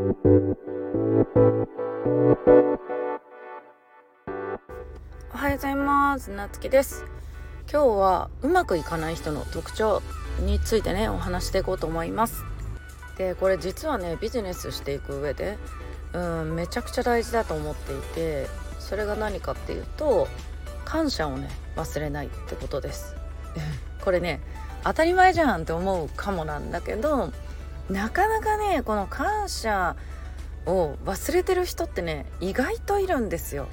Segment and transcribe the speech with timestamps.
[0.00, 0.02] お
[5.36, 6.30] はようございます。
[6.30, 7.04] なつきです。
[7.70, 10.00] 今日はうまくいかない人の特徴
[10.40, 12.44] についてねお話していこうと思います。
[13.18, 15.58] でこれ実はねビジネスしていく上で
[16.14, 18.46] うんめちゃくちゃ大事だと思っていて
[18.78, 20.28] それが何かっていうと
[20.86, 23.14] 感謝をね忘れないってことです。
[24.02, 24.40] これね
[24.82, 27.30] 当たり前じゃんって思うかもなんだけど
[27.90, 29.96] なかなかねこの感謝
[30.64, 33.66] を忘れてる人ってね意外といるんですよ。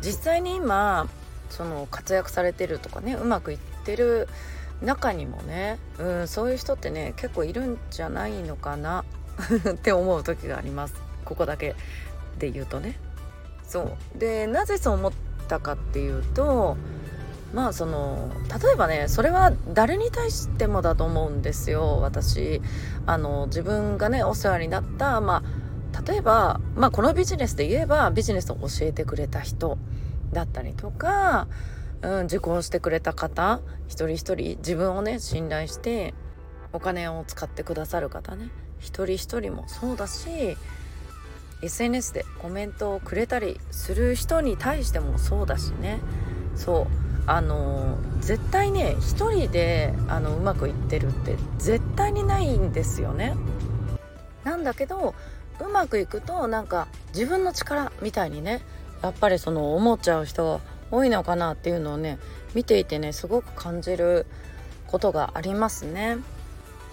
[0.00, 1.08] 実際に今
[1.50, 4.28] その活躍されてるとかねうまくいってる
[4.82, 9.04] 中にもね、うん、そういう人ってね結構いるんじゃないのかな
[9.70, 10.94] って思う時があります。
[11.24, 11.74] ここだけ
[12.38, 12.98] で言うとね。
[13.66, 14.18] そう。
[14.18, 15.12] でなぜそう思っ
[15.48, 16.76] たかっていうと
[17.54, 22.60] まあその例えばねそれは誰に対してもだと思うんですよ私。
[23.06, 25.42] あの自分がねお世話になったま
[25.94, 29.78] あ例えば、まあ、このビジネスで言えばビジネスを教えてくれた人
[30.32, 31.46] だったりとか、
[32.02, 36.12] うん、受講してくれた方一人一人自分をね信頼して
[36.72, 40.56] お金を使ってくださる方ね一人一人もそうだし
[41.62, 46.00] SNS でコメントをくれたりする人に対してもそうだしね。
[46.56, 47.03] そう。
[47.26, 53.34] あの絶対ね一人であのうまくいってるって絶対にないんですよね。
[54.44, 55.14] なんだけど
[55.60, 58.60] うまくいくとなんか自分の力みたいにね
[59.02, 62.18] やっぱりその思っちゃう人が多いのかなっていうのをね
[62.54, 64.26] 見ていてねすごく感じる
[64.86, 66.18] ことがありますね。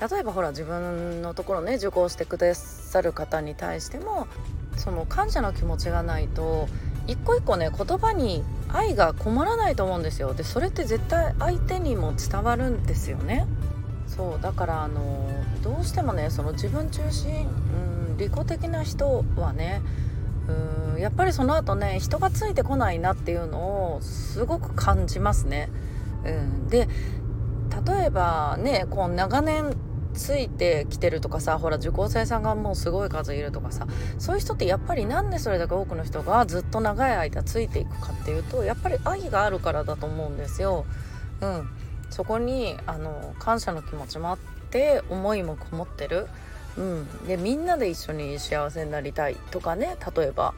[0.10, 4.28] 例えばほら自分のところね受講してくださる方に対しても
[4.76, 6.68] その感謝の気持ちがないと
[7.12, 13.45] 一個一個ね言葉に愛がこもらないと思うんですよでそれって絶対相手にも伝わるんですよね
[14.08, 15.30] そうだからあの
[15.62, 17.48] どうしてもねその自分中心、
[18.09, 19.82] うん、利己的な人はね
[20.95, 25.70] うんやっぱりその後ね人がついてこないなっていうのをすごく感じますね。
[26.26, 26.88] うん、で
[27.88, 29.76] 例えばねこう長年
[30.14, 33.88] ついてきてるとかさほら受講生さんがもうすごい数いるとかさ
[34.20, 40.86] そういう人ってやっぱりなんでそれだけ多くの人がずっと長い間ついていくかっていうとやっぱり愛があるからだと思うんですよ。
[41.42, 41.70] うん、
[42.10, 44.38] そこにあの感謝の気持ちもあっ
[44.70, 46.28] て思いもこもってる。
[46.78, 50.54] うん、でみんなで一緒に幸せになりたいとかね例えば、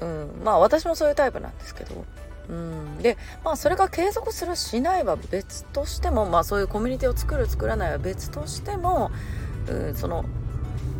[0.00, 2.04] うん、まあ私もそういうタイプなんですけど。
[2.48, 9.10] うん、でまあそれが継続するしないは別としてもまあそういうコミュニティを作る作らないは別としても、
[9.68, 10.24] うん、その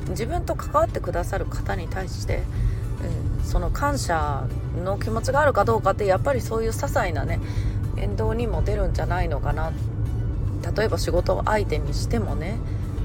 [0.08, 2.42] 自分と関わってくださる方に対して、
[3.38, 4.46] うん、その感謝
[4.84, 7.40] の気持ちがあるかどうかってやっぱりそういう些細なね
[7.96, 9.72] 言動にも出るんじゃないのかな。
[10.76, 12.58] 例えば仕事を相手にしてもね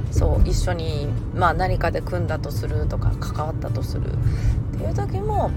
[0.10, 4.12] そう一緒に、まあ、何かで組んだとするとか関わったとする。
[4.12, 5.52] っていう時も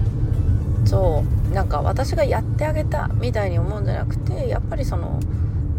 [0.85, 5.19] そうなんか私がやってあげたみたいに思うんじゃなくてやっぱりその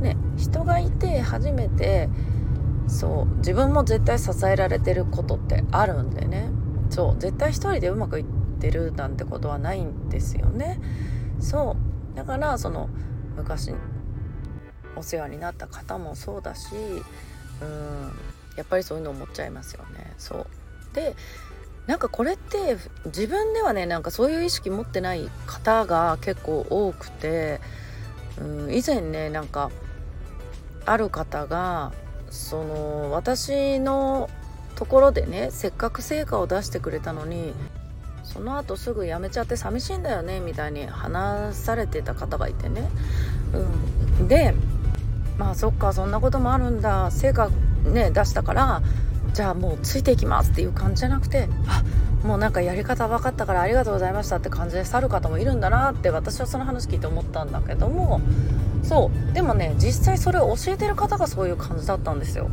[0.00, 2.08] ね人がいて初めて
[2.88, 6.50] そう自分も絶対支えられてることってあるんでね。
[6.90, 8.24] そう絶対一人でうまくいっ
[8.60, 10.80] てるなんてことはないんですよね。
[11.40, 11.76] そ
[12.14, 12.88] うだからその
[13.36, 13.74] 昔
[14.94, 16.74] お世話になった方もそうだし
[17.60, 18.12] うん
[18.56, 20.14] やっぱりそういうの思っちゃいますよね。
[20.16, 20.46] そう。
[20.94, 21.14] で
[21.86, 22.76] なんかこれって
[23.06, 27.60] 自分ではねなんかそういう意識持ってない方が結構多くて、
[28.40, 29.70] うん、以前ねなんか
[30.84, 31.92] ある方が
[32.30, 34.28] その私の
[34.74, 37.54] ところでねせっかく成果を出してくれたのに
[38.24, 42.88] その後すぐ辞めちゃって寂しいんだよねみたいに話されてた方がいてね、
[44.18, 44.54] うん、で
[45.38, 47.48] まあそっかそんなこともあるんだ成果
[47.84, 48.82] ね出したから
[49.32, 51.82] じゃあもうついていきますっていう感じじゃなくてあ
[52.26, 58.20] もうなんかやり方分かったからありがとうございましたって感じで去る方もいるんだなって私はその話聞いて思ったんだけども
[58.82, 62.50] そうでもね実際それを教えてる方がそういう感じだったんですよ。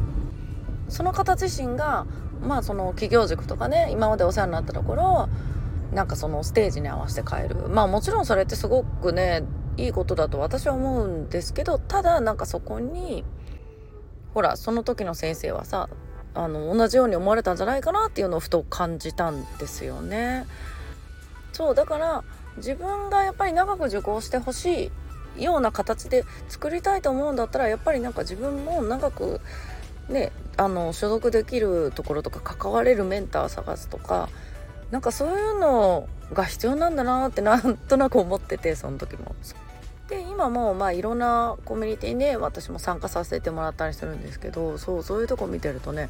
[0.89, 2.05] その方自身が
[2.41, 5.29] まあその企業塾とかね今までお世話になったところ
[5.93, 9.43] なんかそのステージに合わせて変えるまあもちろんそれってすごくね
[9.77, 13.23] いいことだと私は思うんですけどただなんかそこに
[14.33, 15.89] ほらその時の先生はさ
[16.35, 20.45] あの同じように思われたんじゃないかなっていうのをふと感じたんですよね。
[21.51, 22.23] そうだから
[22.57, 24.91] 自分がやっぱり長く受講してほし
[25.37, 29.41] いような形で作りたいと思うんだったらやっぱりなんか自分も長く
[30.09, 34.29] ねあの所属できるところとか関われるメンター探すとか
[34.91, 39.35] なんかそういうのが必要なんだなってなんとなく思っててその時も。
[40.09, 46.09] で今もまあいろんなコミュニティにね私も参加させてもらったりするんですけどそうそういうとこ見てるとね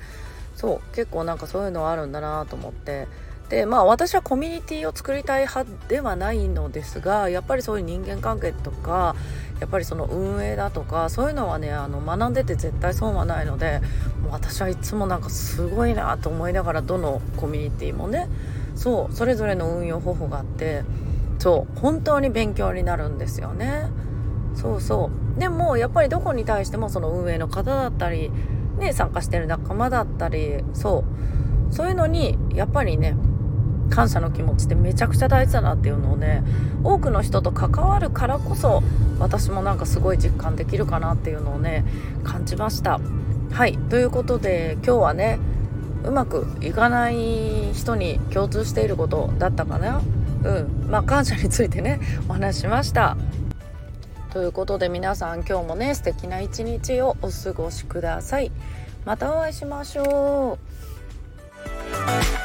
[0.55, 3.07] そう結構なんかそういうのあるんだなと思って。
[3.49, 9.15] でまあ私はコミュニティを作りたい派ではないのですがやっぱりそういう人間関係とか
[9.59, 13.81] やっぱりその運営だとかそういうのはねあの学んでて絶対損はないので
[14.23, 18.27] もう私はいつもなんかすごいなと思いながらどのコミュニティもね
[18.75, 20.83] そうそれぞれの運用方法があって
[21.43, 23.89] そう本当に勉強になるんですよね。
[24.55, 25.39] そうそう。
[25.39, 28.31] でもやっぱりどこに対してもその運営の方だったり、
[28.79, 31.03] ね、参加してる仲間だったりそ
[31.69, 31.73] う。
[31.73, 33.17] そういうのにやっぱりね
[33.89, 36.45] 感謝の気持ちってめちゃくちゃ大事だなっていうのをね
[36.81, 38.81] 多くの人と関わるからこそ
[39.19, 41.83] 私もなんかすごい実感できるかなっていうのをね
[42.23, 43.01] 感じました。
[43.51, 43.77] はい。
[43.89, 45.39] ということで今日はね
[46.05, 50.01] うまくいかない人に共通していることだったかな？
[50.43, 50.87] うん。
[50.89, 53.17] まあ感謝についてねお話しました。
[54.31, 58.51] ということで皆さん今日もね素敵な一日をお過ごしください。
[59.05, 60.57] またお会いしましょ
[62.39, 62.42] う。